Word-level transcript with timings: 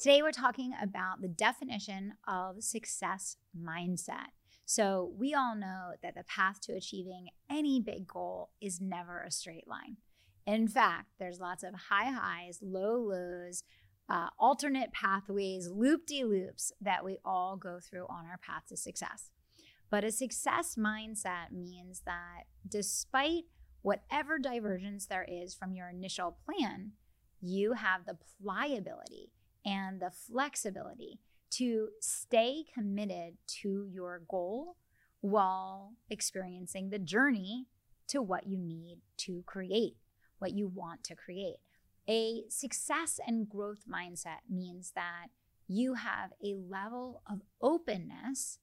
Today, 0.00 0.22
we're 0.22 0.32
talking 0.32 0.72
about 0.82 1.20
the 1.20 1.28
definition 1.28 2.14
of 2.26 2.62
success 2.62 3.36
mindset. 3.54 4.32
So, 4.64 5.12
we 5.14 5.34
all 5.34 5.54
know 5.54 5.90
that 6.02 6.14
the 6.14 6.24
path 6.24 6.58
to 6.62 6.72
achieving 6.72 7.28
any 7.50 7.82
big 7.82 8.06
goal 8.06 8.48
is 8.62 8.80
never 8.80 9.20
a 9.20 9.30
straight 9.30 9.68
line. 9.68 9.98
In 10.46 10.68
fact, 10.68 11.08
there's 11.18 11.38
lots 11.38 11.62
of 11.62 11.74
high 11.74 12.10
highs, 12.10 12.60
low 12.62 12.96
lows, 12.96 13.62
uh, 14.08 14.28
alternate 14.38 14.90
pathways, 14.94 15.68
loop 15.68 16.06
de 16.06 16.24
loops 16.24 16.72
that 16.80 17.04
we 17.04 17.18
all 17.22 17.58
go 17.58 17.78
through 17.78 18.06
on 18.08 18.24
our 18.24 18.38
path 18.38 18.62
to 18.70 18.78
success. 18.78 19.28
But 19.90 20.02
a 20.02 20.10
success 20.10 20.76
mindset 20.78 21.52
means 21.52 22.00
that 22.06 22.44
despite 22.66 23.44
whatever 23.82 24.38
divergence 24.38 25.04
there 25.04 25.26
is 25.30 25.52
from 25.52 25.74
your 25.74 25.90
initial 25.90 26.38
plan, 26.46 26.92
you 27.42 27.74
have 27.74 28.06
the 28.06 28.16
pliability 28.42 29.32
and 29.64 30.00
the 30.00 30.10
flexibility 30.10 31.20
to 31.50 31.88
stay 32.00 32.64
committed 32.72 33.34
to 33.46 33.86
your 33.90 34.22
goal 34.28 34.76
while 35.20 35.94
experiencing 36.08 36.90
the 36.90 36.98
journey 36.98 37.66
to 38.08 38.22
what 38.22 38.46
you 38.46 38.58
need 38.58 38.98
to 39.18 39.42
create, 39.46 39.96
what 40.38 40.52
you 40.52 40.68
want 40.68 41.04
to 41.04 41.14
create. 41.14 41.56
A 42.08 42.42
success 42.48 43.20
and 43.26 43.48
growth 43.48 43.84
mindset 43.88 44.48
means 44.48 44.92
that 44.94 45.26
you 45.68 45.94
have 45.94 46.32
a 46.42 46.56
level 46.56 47.22
of 47.30 47.42
openness 47.62 48.58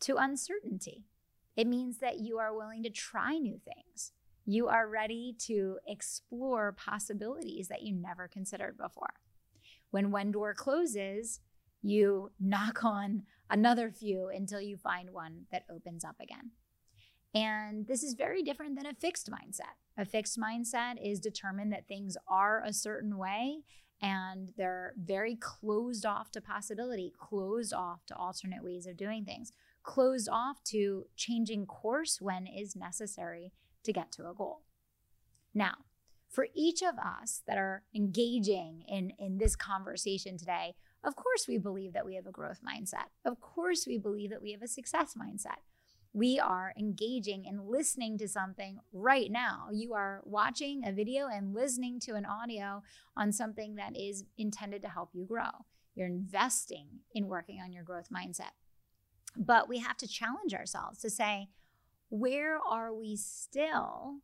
to 0.00 0.16
uncertainty. 0.16 1.04
It 1.56 1.66
means 1.66 1.98
that 1.98 2.18
you 2.18 2.38
are 2.38 2.56
willing 2.56 2.82
to 2.84 2.90
try 2.90 3.36
new 3.36 3.60
things. 3.64 4.12
You 4.46 4.68
are 4.68 4.88
ready 4.88 5.36
to 5.46 5.78
explore 5.86 6.72
possibilities 6.72 7.68
that 7.68 7.82
you 7.82 7.94
never 7.94 8.26
considered 8.26 8.76
before. 8.76 9.14
When 9.90 10.10
one 10.10 10.30
door 10.30 10.54
closes, 10.54 11.40
you 11.82 12.30
knock 12.38 12.84
on 12.84 13.24
another 13.48 13.90
few 13.90 14.28
until 14.28 14.60
you 14.60 14.76
find 14.76 15.10
one 15.10 15.46
that 15.50 15.64
opens 15.70 16.04
up 16.04 16.16
again. 16.20 16.50
And 17.34 17.86
this 17.86 18.02
is 18.02 18.14
very 18.14 18.42
different 18.42 18.76
than 18.76 18.86
a 18.86 18.94
fixed 18.94 19.30
mindset. 19.30 19.76
A 19.96 20.04
fixed 20.04 20.38
mindset 20.38 20.94
is 21.02 21.20
determined 21.20 21.72
that 21.72 21.86
things 21.86 22.16
are 22.28 22.62
a 22.64 22.72
certain 22.72 23.18
way 23.18 23.62
and 24.02 24.48
they're 24.56 24.94
very 24.96 25.36
closed 25.36 26.06
off 26.06 26.30
to 26.32 26.40
possibility, 26.40 27.12
closed 27.18 27.74
off 27.74 28.06
to 28.06 28.16
alternate 28.16 28.64
ways 28.64 28.86
of 28.86 28.96
doing 28.96 29.24
things, 29.24 29.52
closed 29.82 30.28
off 30.30 30.62
to 30.64 31.04
changing 31.16 31.66
course 31.66 32.18
when 32.20 32.46
is 32.46 32.74
necessary 32.74 33.52
to 33.84 33.92
get 33.92 34.10
to 34.12 34.28
a 34.28 34.34
goal. 34.34 34.62
Now, 35.54 35.74
for 36.30 36.46
each 36.54 36.80
of 36.82 36.94
us 36.98 37.42
that 37.46 37.58
are 37.58 37.82
engaging 37.94 38.84
in, 38.88 39.12
in 39.18 39.38
this 39.38 39.56
conversation 39.56 40.38
today, 40.38 40.74
of 41.02 41.16
course, 41.16 41.46
we 41.48 41.58
believe 41.58 41.92
that 41.92 42.06
we 42.06 42.14
have 42.14 42.26
a 42.26 42.30
growth 42.30 42.60
mindset. 42.62 43.08
Of 43.24 43.40
course, 43.40 43.86
we 43.86 43.98
believe 43.98 44.30
that 44.30 44.42
we 44.42 44.52
have 44.52 44.62
a 44.62 44.68
success 44.68 45.14
mindset. 45.20 45.58
We 46.12 46.38
are 46.38 46.72
engaging 46.78 47.46
and 47.48 47.68
listening 47.68 48.18
to 48.18 48.28
something 48.28 48.80
right 48.92 49.30
now. 49.30 49.68
You 49.72 49.94
are 49.94 50.22
watching 50.24 50.82
a 50.84 50.92
video 50.92 51.26
and 51.26 51.54
listening 51.54 52.00
to 52.00 52.14
an 52.14 52.26
audio 52.26 52.82
on 53.16 53.32
something 53.32 53.76
that 53.76 53.96
is 53.96 54.24
intended 54.36 54.82
to 54.82 54.88
help 54.88 55.10
you 55.12 55.24
grow. 55.24 55.50
You're 55.94 56.08
investing 56.08 56.86
in 57.14 57.28
working 57.28 57.60
on 57.60 57.72
your 57.72 57.84
growth 57.84 58.08
mindset. 58.10 58.52
But 59.36 59.68
we 59.68 59.78
have 59.78 59.96
to 59.98 60.08
challenge 60.08 60.54
ourselves 60.54 60.98
to 61.00 61.10
say, 61.10 61.48
where 62.08 62.58
are 62.58 62.92
we 62.92 63.16
still 63.16 64.18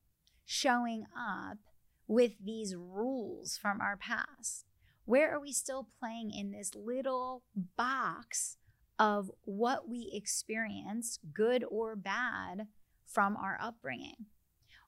showing 0.45 1.07
up 1.17 1.59
with 2.07 2.33
these 2.45 2.75
rules 2.75 3.57
from 3.57 3.81
our 3.81 3.97
past? 3.97 4.65
Where 5.05 5.35
are 5.35 5.41
we 5.41 5.53
still 5.53 5.89
playing 6.01 6.33
in 6.33 6.51
this 6.51 6.75
little 6.75 7.43
box 7.77 8.57
of 8.99 9.31
what 9.45 9.89
we 9.89 10.11
experience, 10.13 11.19
good 11.33 11.65
or 11.69 11.95
bad, 11.95 12.69
from 13.05 13.37
our 13.37 13.59
upbringing? 13.61 14.27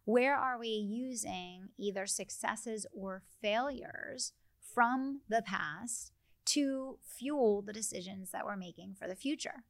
Where 0.04 0.34
are 0.34 0.58
we 0.58 0.68
using 0.68 1.68
either 1.76 2.06
successes 2.06 2.86
or 2.92 3.22
failures 3.42 4.32
from 4.60 5.20
the 5.28 5.42
past 5.42 6.12
to 6.46 6.98
fuel 7.02 7.62
the 7.62 7.72
decisions 7.72 8.30
that 8.30 8.44
we're 8.44 8.56
making 8.56 8.96
for 8.98 9.06
the 9.06 9.14
future? 9.14 9.64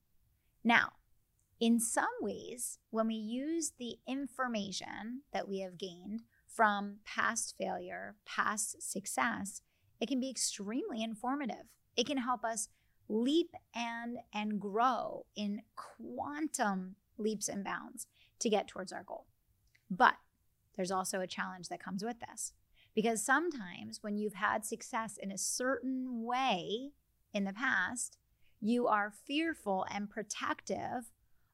Now, 0.62 0.92
in 1.60 1.80
some 1.80 2.06
ways, 2.20 2.78
when 2.90 3.08
we 3.08 3.16
use 3.16 3.72
the 3.78 3.96
information 4.06 5.22
that 5.32 5.48
we 5.48 5.58
have 5.60 5.76
gained 5.76 6.22
from 6.48 6.96
past 7.04 7.54
failure, 7.58 8.16
past 8.24 8.82
success, 8.82 9.62
it 10.00 10.08
can 10.08 10.20
be 10.20 10.30
extremely 10.30 11.02
informative. 11.02 11.66
It 11.96 12.06
can 12.06 12.18
help 12.18 12.44
us 12.44 12.68
leap 13.08 13.52
and 13.74 14.18
and 14.34 14.60
grow 14.60 15.24
in 15.34 15.62
quantum 15.76 16.96
leaps 17.16 17.48
and 17.48 17.64
bounds 17.64 18.06
to 18.38 18.48
get 18.48 18.68
towards 18.68 18.92
our 18.92 19.02
goal. 19.02 19.26
But 19.90 20.14
there's 20.76 20.90
also 20.90 21.20
a 21.20 21.26
challenge 21.26 21.68
that 21.68 21.82
comes 21.82 22.04
with 22.04 22.16
this. 22.20 22.52
Because 22.94 23.24
sometimes 23.24 24.02
when 24.02 24.16
you've 24.16 24.34
had 24.34 24.64
success 24.64 25.16
in 25.16 25.30
a 25.30 25.38
certain 25.38 26.24
way 26.24 26.90
in 27.32 27.44
the 27.44 27.52
past, 27.52 28.18
you 28.60 28.86
are 28.86 29.12
fearful 29.26 29.86
and 29.90 30.10
protective 30.10 31.10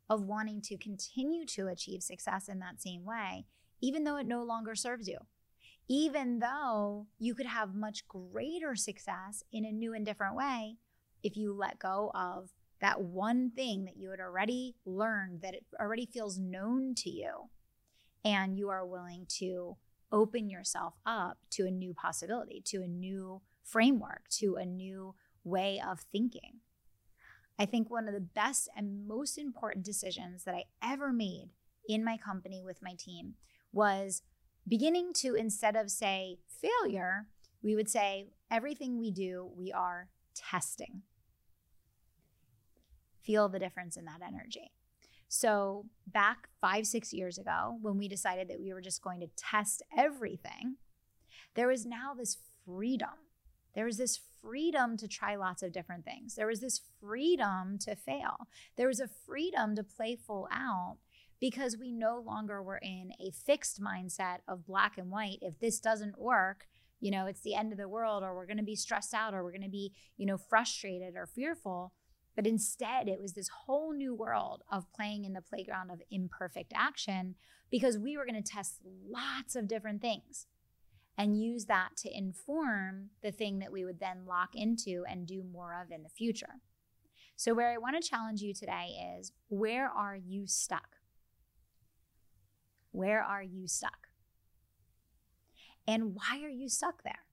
of 0.08 0.22
wanting 0.22 0.60
to 0.62 0.76
continue 0.76 1.44
to 1.46 1.68
achieve 1.68 2.02
success 2.02 2.48
in 2.48 2.58
that 2.60 2.80
same 2.80 3.04
way 3.04 3.46
even 3.80 4.04
though 4.04 4.16
it 4.16 4.26
no 4.26 4.42
longer 4.42 4.74
serves 4.74 5.08
you, 5.08 5.18
even 5.88 6.38
though 6.38 7.06
you 7.18 7.34
could 7.34 7.46
have 7.46 7.74
much 7.74 8.08
greater 8.08 8.74
success 8.74 9.42
in 9.52 9.64
a 9.64 9.72
new 9.72 9.92
and 9.92 10.06
different 10.06 10.36
way 10.36 10.76
if 11.22 11.36
you 11.36 11.52
let 11.52 11.78
go 11.78 12.10
of 12.14 12.50
that 12.80 13.00
one 13.00 13.50
thing 13.50 13.84
that 13.84 13.96
you 13.96 14.10
had 14.10 14.20
already 14.20 14.74
learned, 14.84 15.40
that 15.40 15.54
it 15.54 15.64
already 15.80 16.06
feels 16.06 16.38
known 16.38 16.94
to 16.94 17.10
you, 17.10 17.48
and 18.24 18.58
you 18.58 18.68
are 18.68 18.86
willing 18.86 19.26
to 19.28 19.76
open 20.12 20.50
yourself 20.50 20.94
up 21.06 21.38
to 21.50 21.66
a 21.66 21.70
new 21.70 21.94
possibility, 21.94 22.62
to 22.66 22.82
a 22.82 22.86
new 22.88 23.40
framework, 23.62 24.28
to 24.28 24.56
a 24.56 24.66
new 24.66 25.14
way 25.44 25.80
of 25.84 26.00
thinking. 26.12 26.60
I 27.58 27.66
think 27.66 27.90
one 27.90 28.06
of 28.06 28.14
the 28.14 28.20
best 28.20 28.68
and 28.76 29.06
most 29.06 29.38
important 29.38 29.84
decisions 29.84 30.44
that 30.44 30.54
I 30.54 30.64
ever 30.82 31.12
made 31.12 31.50
in 31.88 32.04
my 32.04 32.16
company 32.16 32.62
with 32.62 32.82
my 32.82 32.94
team 32.98 33.34
was 33.74 34.22
beginning 34.66 35.12
to, 35.14 35.34
instead 35.34 35.76
of 35.76 35.90
say 35.90 36.38
failure, 36.48 37.26
we 37.62 37.74
would 37.74 37.88
say 37.90 38.28
everything 38.50 38.98
we 38.98 39.10
do, 39.10 39.50
we 39.56 39.72
are 39.72 40.08
testing. 40.34 41.02
Feel 43.22 43.48
the 43.48 43.58
difference 43.58 43.96
in 43.96 44.04
that 44.04 44.20
energy. 44.26 44.72
So, 45.28 45.86
back 46.06 46.48
five, 46.60 46.86
six 46.86 47.12
years 47.12 47.38
ago, 47.38 47.78
when 47.80 47.98
we 47.98 48.06
decided 48.06 48.48
that 48.48 48.60
we 48.60 48.72
were 48.72 48.80
just 48.80 49.02
going 49.02 49.20
to 49.20 49.26
test 49.36 49.82
everything, 49.96 50.76
there 51.54 51.68
was 51.68 51.86
now 51.86 52.14
this 52.14 52.36
freedom. 52.64 53.08
There 53.74 53.86
was 53.86 53.96
this 53.96 54.20
freedom 54.40 54.96
to 54.98 55.08
try 55.08 55.34
lots 55.34 55.62
of 55.62 55.72
different 55.72 56.04
things. 56.04 56.34
There 56.34 56.46
was 56.46 56.60
this 56.60 56.82
freedom 57.00 57.78
to 57.80 57.96
fail. 57.96 58.46
There 58.76 58.88
was 58.88 59.00
a 59.00 59.08
freedom 59.08 59.74
to 59.74 59.82
play 59.82 60.16
full 60.16 60.46
out 60.52 60.98
because 61.40 61.76
we 61.78 61.90
no 61.90 62.22
longer 62.24 62.62
were 62.62 62.78
in 62.78 63.12
a 63.20 63.30
fixed 63.30 63.80
mindset 63.80 64.38
of 64.48 64.66
black 64.66 64.98
and 64.98 65.10
white. 65.10 65.38
If 65.42 65.58
this 65.60 65.80
doesn't 65.80 66.18
work, 66.18 66.66
you 67.00 67.10
know, 67.10 67.26
it's 67.26 67.42
the 67.42 67.54
end 67.54 67.72
of 67.72 67.78
the 67.78 67.88
world, 67.88 68.22
or 68.22 68.34
we're 68.34 68.46
going 68.46 68.56
to 68.56 68.62
be 68.62 68.76
stressed 68.76 69.12
out, 69.12 69.34
or 69.34 69.44
we're 69.44 69.50
going 69.50 69.62
to 69.62 69.68
be, 69.68 69.92
you 70.16 70.26
know, 70.26 70.38
frustrated 70.38 71.16
or 71.16 71.26
fearful. 71.26 71.92
But 72.34 72.46
instead, 72.46 73.08
it 73.08 73.20
was 73.20 73.34
this 73.34 73.48
whole 73.48 73.92
new 73.92 74.14
world 74.14 74.62
of 74.70 74.92
playing 74.92 75.24
in 75.24 75.34
the 75.34 75.42
playground 75.42 75.90
of 75.90 76.02
imperfect 76.10 76.72
action 76.74 77.36
because 77.70 77.98
we 77.98 78.16
were 78.16 78.26
going 78.26 78.42
to 78.42 78.52
test 78.52 78.80
lots 79.08 79.54
of 79.54 79.68
different 79.68 80.00
things 80.00 80.46
and 81.16 81.40
use 81.40 81.66
that 81.66 81.90
to 81.98 82.16
inform 82.16 83.10
the 83.22 83.30
thing 83.30 83.60
that 83.60 83.70
we 83.70 83.84
would 83.84 84.00
then 84.00 84.26
lock 84.26 84.50
into 84.54 85.04
and 85.08 85.26
do 85.26 85.44
more 85.44 85.80
of 85.80 85.90
in 85.90 86.02
the 86.02 86.08
future. 86.08 86.60
So, 87.36 87.54
where 87.54 87.72
I 87.72 87.78
want 87.78 88.00
to 88.00 88.08
challenge 88.08 88.40
you 88.40 88.54
today 88.54 88.90
is 89.18 89.32
where 89.48 89.88
are 89.88 90.16
you 90.16 90.46
stuck? 90.46 90.93
Where 92.94 93.24
are 93.24 93.42
you 93.42 93.66
stuck? 93.66 94.06
And 95.84 96.14
why 96.14 96.44
are 96.44 96.48
you 96.48 96.68
stuck 96.68 97.02
there? 97.02 97.24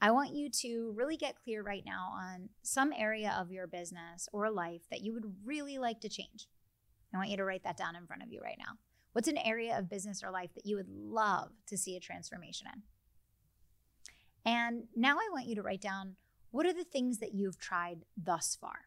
I 0.00 0.12
want 0.12 0.32
you 0.32 0.48
to 0.50 0.94
really 0.96 1.16
get 1.16 1.34
clear 1.34 1.64
right 1.64 1.82
now 1.84 2.12
on 2.14 2.50
some 2.62 2.92
area 2.96 3.36
of 3.36 3.50
your 3.50 3.66
business 3.66 4.28
or 4.32 4.48
life 4.52 4.82
that 4.92 5.00
you 5.00 5.12
would 5.14 5.34
really 5.44 5.78
like 5.78 6.00
to 6.02 6.08
change. 6.08 6.46
I 7.12 7.16
want 7.16 7.28
you 7.28 7.36
to 7.38 7.44
write 7.44 7.64
that 7.64 7.76
down 7.76 7.96
in 7.96 8.06
front 8.06 8.22
of 8.22 8.30
you 8.30 8.40
right 8.40 8.56
now. 8.56 8.78
What's 9.14 9.26
an 9.26 9.36
area 9.38 9.76
of 9.76 9.90
business 9.90 10.22
or 10.22 10.30
life 10.30 10.50
that 10.54 10.64
you 10.64 10.76
would 10.76 10.88
love 10.88 11.50
to 11.66 11.76
see 11.76 11.96
a 11.96 12.00
transformation 12.00 12.68
in? 12.72 12.82
And 14.44 14.84
now 14.94 15.16
I 15.16 15.28
want 15.32 15.46
you 15.46 15.56
to 15.56 15.62
write 15.62 15.82
down 15.82 16.14
what 16.52 16.66
are 16.66 16.72
the 16.72 16.84
things 16.84 17.18
that 17.18 17.34
you've 17.34 17.58
tried 17.58 18.04
thus 18.16 18.56
far? 18.60 18.86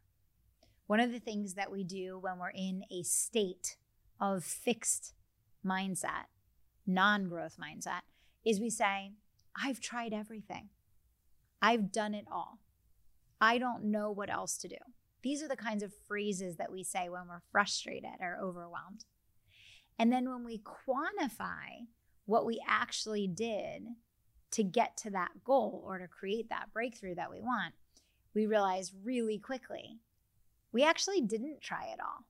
One 0.87 1.01
of 1.01 1.11
the 1.11 1.19
things 1.19 1.55
that 1.55 1.69
we 1.69 1.83
do 1.83 2.17
when 2.17 2.39
we're 2.39 2.51
in 2.51 2.85
a 2.89 3.03
state 3.03 3.75
of 4.21 4.45
fixed 4.45 5.15
mindset, 5.65 6.25
non 6.85 7.29
growth 7.29 7.57
mindset, 7.57 8.01
is 8.45 8.59
we 8.59 8.69
say, 8.69 9.13
I've 9.55 9.79
tried 9.79 10.13
everything. 10.13 10.69
I've 11.61 11.91
done 11.91 12.13
it 12.13 12.25
all. 12.31 12.59
I 13.39 13.57
don't 13.57 13.85
know 13.85 14.11
what 14.11 14.29
else 14.29 14.57
to 14.57 14.67
do. 14.67 14.77
These 15.23 15.43
are 15.43 15.47
the 15.47 15.55
kinds 15.55 15.83
of 15.83 15.93
phrases 16.07 16.57
that 16.57 16.71
we 16.71 16.83
say 16.83 17.09
when 17.09 17.27
we're 17.27 17.41
frustrated 17.51 18.19
or 18.19 18.39
overwhelmed. 18.41 19.05
And 19.99 20.11
then 20.11 20.29
when 20.29 20.43
we 20.43 20.59
quantify 20.59 21.85
what 22.25 22.45
we 22.45 22.59
actually 22.67 23.27
did 23.27 23.83
to 24.51 24.63
get 24.63 24.97
to 24.97 25.11
that 25.11 25.43
goal 25.43 25.83
or 25.85 25.99
to 25.99 26.07
create 26.07 26.49
that 26.49 26.73
breakthrough 26.73 27.15
that 27.15 27.31
we 27.31 27.39
want, 27.39 27.73
we 28.33 28.47
realize 28.47 28.93
really 29.03 29.37
quickly 29.37 29.99
we 30.71 30.83
actually 30.83 31.21
didn't 31.21 31.61
try 31.61 31.85
it 31.93 31.99
all. 31.99 32.25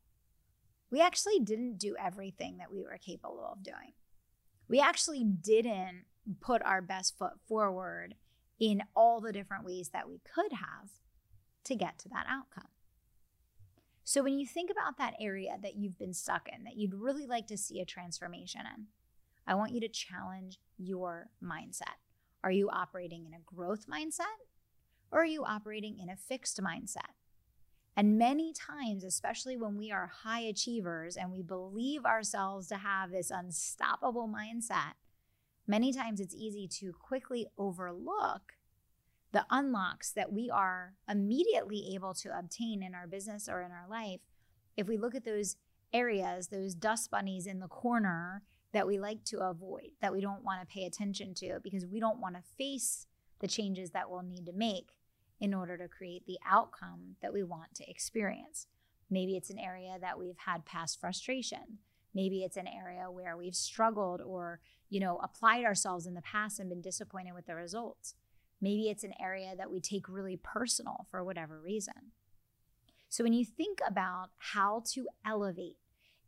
We 0.91 1.01
actually 1.01 1.39
didn't 1.39 1.77
do 1.77 1.95
everything 1.97 2.57
that 2.57 2.71
we 2.71 2.83
were 2.83 2.97
capable 2.99 3.49
of 3.51 3.63
doing. 3.63 3.93
We 4.67 4.79
actually 4.79 5.23
didn't 5.23 6.05
put 6.41 6.61
our 6.63 6.81
best 6.81 7.17
foot 7.17 7.33
forward 7.47 8.15
in 8.59 8.83
all 8.95 9.21
the 9.21 9.31
different 9.31 9.65
ways 9.65 9.89
that 9.89 10.07
we 10.07 10.19
could 10.19 10.53
have 10.53 10.89
to 11.63 11.75
get 11.75 11.97
to 11.99 12.09
that 12.09 12.25
outcome. 12.29 12.67
So, 14.03 14.21
when 14.23 14.37
you 14.37 14.45
think 14.45 14.69
about 14.69 14.97
that 14.97 15.13
area 15.19 15.57
that 15.61 15.75
you've 15.75 15.97
been 15.97 16.13
stuck 16.13 16.49
in, 16.51 16.63
that 16.65 16.75
you'd 16.75 16.93
really 16.93 17.25
like 17.25 17.47
to 17.47 17.57
see 17.57 17.79
a 17.79 17.85
transformation 17.85 18.61
in, 18.61 18.87
I 19.47 19.55
want 19.55 19.73
you 19.73 19.79
to 19.81 19.87
challenge 19.87 20.59
your 20.77 21.29
mindset. 21.43 21.99
Are 22.43 22.51
you 22.51 22.69
operating 22.69 23.25
in 23.25 23.33
a 23.33 23.55
growth 23.55 23.85
mindset 23.87 24.37
or 25.11 25.21
are 25.21 25.25
you 25.25 25.45
operating 25.45 25.99
in 25.99 26.09
a 26.09 26.15
fixed 26.15 26.61
mindset? 26.61 27.13
And 27.95 28.17
many 28.17 28.53
times, 28.53 29.03
especially 29.03 29.57
when 29.57 29.77
we 29.77 29.91
are 29.91 30.11
high 30.23 30.41
achievers 30.41 31.17
and 31.17 31.31
we 31.31 31.41
believe 31.41 32.05
ourselves 32.05 32.67
to 32.67 32.77
have 32.77 33.11
this 33.11 33.31
unstoppable 33.31 34.29
mindset, 34.29 34.93
many 35.67 35.91
times 35.91 36.19
it's 36.19 36.33
easy 36.33 36.67
to 36.79 36.93
quickly 36.93 37.47
overlook 37.57 38.53
the 39.33 39.45
unlocks 39.49 40.11
that 40.11 40.31
we 40.31 40.49
are 40.49 40.93
immediately 41.09 41.93
able 41.93 42.13
to 42.13 42.37
obtain 42.37 42.81
in 42.81 42.95
our 42.95 43.07
business 43.07 43.47
or 43.49 43.61
in 43.61 43.71
our 43.71 43.87
life. 43.89 44.21
If 44.77 44.87
we 44.87 44.97
look 44.97 45.15
at 45.15 45.25
those 45.25 45.57
areas, 45.93 46.47
those 46.47 46.73
dust 46.73 47.11
bunnies 47.11 47.45
in 47.45 47.59
the 47.59 47.67
corner 47.67 48.43
that 48.73 48.87
we 48.87 48.99
like 48.99 49.23
to 49.25 49.39
avoid, 49.39 49.91
that 50.01 50.13
we 50.13 50.21
don't 50.21 50.43
want 50.43 50.61
to 50.61 50.73
pay 50.73 50.85
attention 50.85 51.33
to 51.35 51.59
because 51.61 51.85
we 51.85 51.99
don't 51.99 52.19
want 52.19 52.35
to 52.35 52.41
face 52.57 53.05
the 53.39 53.47
changes 53.47 53.91
that 53.91 54.09
we'll 54.09 54.21
need 54.21 54.45
to 54.45 54.53
make 54.53 54.91
in 55.41 55.53
order 55.55 55.75
to 55.75 55.87
create 55.87 56.25
the 56.27 56.37
outcome 56.47 57.15
that 57.21 57.33
we 57.33 57.43
want 57.43 57.73
to 57.75 57.89
experience. 57.89 58.67
Maybe 59.09 59.35
it's 59.35 59.49
an 59.49 59.59
area 59.59 59.97
that 59.99 60.17
we've 60.17 60.37
had 60.37 60.65
past 60.65 61.01
frustration. 61.01 61.79
Maybe 62.13 62.43
it's 62.43 62.57
an 62.57 62.67
area 62.67 63.09
where 63.09 63.35
we've 63.35 63.55
struggled 63.55 64.21
or, 64.21 64.61
you 64.89 64.99
know, 64.99 65.17
applied 65.17 65.65
ourselves 65.65 66.05
in 66.05 66.13
the 66.13 66.21
past 66.21 66.59
and 66.59 66.69
been 66.69 66.81
disappointed 66.81 67.33
with 67.33 67.47
the 67.47 67.55
results. 67.55 68.13
Maybe 68.61 68.89
it's 68.89 69.03
an 69.03 69.13
area 69.19 69.55
that 69.57 69.71
we 69.71 69.79
take 69.79 70.07
really 70.07 70.37
personal 70.37 71.07
for 71.09 71.23
whatever 71.23 71.59
reason. 71.59 72.11
So 73.09 73.23
when 73.23 73.33
you 73.33 73.43
think 73.43 73.79
about 73.85 74.29
how 74.37 74.83
to 74.93 75.07
elevate 75.25 75.77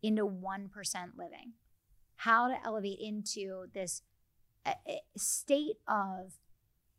into 0.02 0.26
1% 0.26 0.70
living, 1.18 1.54
how 2.18 2.48
to 2.48 2.58
elevate 2.66 3.00
into 3.00 3.68
this 3.74 4.02
uh, 4.66 4.74
uh, 4.90 4.94
state 5.16 5.78
of 5.88 6.34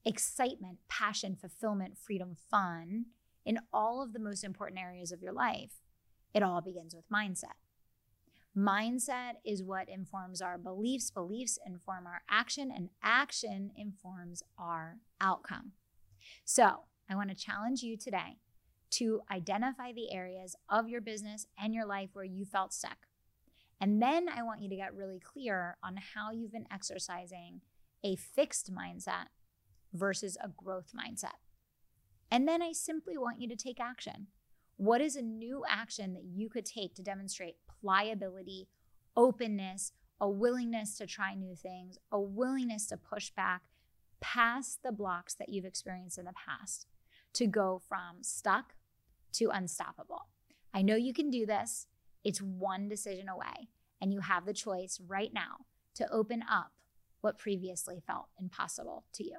excitement, 0.04 0.78
passion, 0.88 1.36
fulfillment, 1.36 1.96
freedom, 1.98 2.36
fun 2.50 3.06
in 3.44 3.58
all 3.72 4.02
of 4.02 4.12
the 4.12 4.18
most 4.18 4.44
important 4.44 4.80
areas 4.80 5.12
of 5.12 5.22
your 5.22 5.32
life, 5.32 5.80
it 6.32 6.42
all 6.42 6.60
begins 6.60 6.94
with 6.94 7.08
mindset. 7.08 7.58
Mindset 8.56 9.34
is 9.44 9.62
what 9.62 9.88
informs 9.88 10.40
our 10.40 10.56
beliefs, 10.56 11.10
beliefs 11.10 11.58
inform 11.66 12.06
our 12.06 12.22
action, 12.28 12.70
and 12.74 12.90
action 13.02 13.72
informs 13.76 14.42
our 14.58 14.98
outcome. 15.20 15.72
So, 16.44 16.84
I 17.10 17.16
want 17.16 17.30
to 17.30 17.36
challenge 17.36 17.82
you 17.82 17.96
today 17.96 18.38
to 18.92 19.20
identify 19.30 19.92
the 19.92 20.12
areas 20.12 20.56
of 20.68 20.88
your 20.88 21.00
business 21.00 21.46
and 21.58 21.74
your 21.74 21.84
life 21.84 22.10
where 22.12 22.24
you 22.24 22.44
felt 22.44 22.72
stuck. 22.72 23.08
And 23.80 24.00
then 24.00 24.28
I 24.28 24.42
want 24.42 24.62
you 24.62 24.68
to 24.68 24.76
get 24.76 24.94
really 24.94 25.18
clear 25.18 25.76
on 25.82 25.96
how 26.14 26.30
you've 26.30 26.52
been 26.52 26.68
exercising 26.72 27.60
a 28.04 28.16
fixed 28.16 28.72
mindset 28.72 29.26
versus 29.94 30.36
a 30.42 30.48
growth 30.48 30.92
mindset. 30.94 31.38
And 32.30 32.46
then 32.46 32.60
I 32.60 32.72
simply 32.72 33.16
want 33.16 33.40
you 33.40 33.48
to 33.48 33.56
take 33.56 33.80
action. 33.80 34.26
What 34.76 35.00
is 35.00 35.14
a 35.14 35.22
new 35.22 35.62
action 35.68 36.14
that 36.14 36.24
you 36.24 36.48
could 36.48 36.66
take 36.66 36.94
to 36.96 37.02
demonstrate 37.02 37.56
pliability, 37.80 38.68
openness, 39.16 39.92
a 40.20 40.28
willingness 40.28 40.96
to 40.98 41.06
try 41.06 41.34
new 41.34 41.54
things, 41.54 41.98
a 42.10 42.20
willingness 42.20 42.86
to 42.88 42.96
push 42.96 43.30
back 43.30 43.62
past 44.20 44.82
the 44.82 44.92
blocks 44.92 45.34
that 45.34 45.48
you've 45.48 45.64
experienced 45.64 46.18
in 46.18 46.24
the 46.24 46.32
past 46.32 46.86
to 47.34 47.46
go 47.46 47.80
from 47.88 48.22
stuck 48.22 48.74
to 49.34 49.50
unstoppable? 49.50 50.26
I 50.72 50.82
know 50.82 50.96
you 50.96 51.14
can 51.14 51.30
do 51.30 51.46
this. 51.46 51.86
It's 52.24 52.40
one 52.40 52.88
decision 52.88 53.28
away, 53.28 53.68
and 54.00 54.12
you 54.12 54.20
have 54.20 54.46
the 54.46 54.52
choice 54.52 55.00
right 55.06 55.32
now 55.32 55.66
to 55.94 56.10
open 56.10 56.42
up 56.50 56.72
what 57.20 57.38
previously 57.38 58.02
felt 58.04 58.26
impossible 58.40 59.04
to 59.12 59.24
you. 59.24 59.38